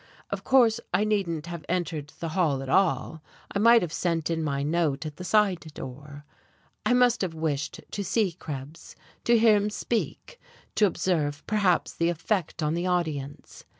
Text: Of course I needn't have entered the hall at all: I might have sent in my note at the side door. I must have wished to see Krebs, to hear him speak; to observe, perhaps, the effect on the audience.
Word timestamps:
Of 0.31 0.43
course 0.43 0.79
I 0.91 1.03
needn't 1.03 1.45
have 1.45 1.63
entered 1.69 2.11
the 2.19 2.29
hall 2.29 2.63
at 2.63 2.69
all: 2.69 3.21
I 3.53 3.59
might 3.59 3.83
have 3.83 3.93
sent 3.93 4.31
in 4.31 4.43
my 4.43 4.63
note 4.63 5.05
at 5.05 5.17
the 5.17 5.23
side 5.23 5.59
door. 5.75 6.25
I 6.83 6.93
must 6.93 7.21
have 7.21 7.35
wished 7.35 7.81
to 7.91 8.03
see 8.03 8.31
Krebs, 8.31 8.95
to 9.25 9.37
hear 9.37 9.55
him 9.55 9.69
speak; 9.69 10.41
to 10.73 10.87
observe, 10.87 11.45
perhaps, 11.45 11.93
the 11.93 12.09
effect 12.09 12.63
on 12.63 12.73
the 12.73 12.87
audience. 12.87 13.63